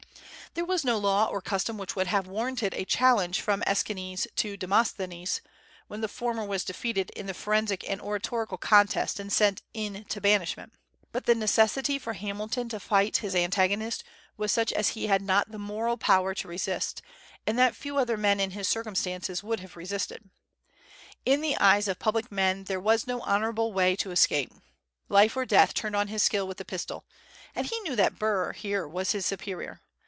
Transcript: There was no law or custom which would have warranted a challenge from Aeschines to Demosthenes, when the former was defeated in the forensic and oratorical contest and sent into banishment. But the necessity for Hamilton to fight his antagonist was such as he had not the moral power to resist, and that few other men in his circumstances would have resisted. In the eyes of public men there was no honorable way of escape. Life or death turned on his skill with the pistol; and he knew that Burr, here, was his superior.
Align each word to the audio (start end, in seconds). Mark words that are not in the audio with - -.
There 0.53 0.65
was 0.65 0.83
no 0.83 0.97
law 0.97 1.27
or 1.27 1.39
custom 1.41 1.77
which 1.77 1.95
would 1.95 2.07
have 2.07 2.27
warranted 2.27 2.73
a 2.73 2.83
challenge 2.83 3.39
from 3.39 3.63
Aeschines 3.65 4.27
to 4.35 4.57
Demosthenes, 4.57 5.39
when 5.87 6.01
the 6.01 6.09
former 6.09 6.43
was 6.43 6.65
defeated 6.65 7.09
in 7.11 7.25
the 7.27 7.33
forensic 7.33 7.89
and 7.89 8.01
oratorical 8.01 8.57
contest 8.57 9.17
and 9.17 9.31
sent 9.31 9.61
into 9.73 10.19
banishment. 10.19 10.73
But 11.13 11.25
the 11.25 11.35
necessity 11.35 11.97
for 11.97 12.11
Hamilton 12.15 12.67
to 12.67 12.81
fight 12.81 13.15
his 13.23 13.33
antagonist 13.33 14.03
was 14.35 14.51
such 14.51 14.73
as 14.73 14.89
he 14.89 15.07
had 15.07 15.21
not 15.21 15.51
the 15.53 15.57
moral 15.57 15.95
power 15.95 16.33
to 16.33 16.49
resist, 16.49 17.01
and 17.47 17.57
that 17.57 17.73
few 17.73 17.97
other 17.97 18.17
men 18.17 18.41
in 18.41 18.51
his 18.51 18.67
circumstances 18.67 19.41
would 19.41 19.61
have 19.61 19.77
resisted. 19.77 20.29
In 21.25 21.39
the 21.39 21.55
eyes 21.59 21.87
of 21.87 21.97
public 21.97 22.29
men 22.29 22.65
there 22.65 22.81
was 22.81 23.07
no 23.07 23.21
honorable 23.21 23.71
way 23.71 23.93
of 23.93 24.05
escape. 24.07 24.51
Life 25.07 25.37
or 25.37 25.45
death 25.45 25.73
turned 25.73 25.95
on 25.95 26.09
his 26.09 26.21
skill 26.23 26.45
with 26.45 26.57
the 26.57 26.65
pistol; 26.65 27.05
and 27.55 27.67
he 27.67 27.79
knew 27.79 27.95
that 27.95 28.19
Burr, 28.19 28.51
here, 28.51 28.85
was 28.85 29.13
his 29.13 29.25
superior. 29.25 29.79